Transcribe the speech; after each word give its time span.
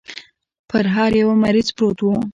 پر 0.69 0.85
هر 0.95 1.11
يوه 1.21 1.35
مريض 1.43 1.67
پروت 1.77 1.99
و. 2.03 2.07